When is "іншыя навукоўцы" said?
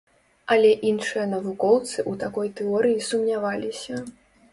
0.91-1.97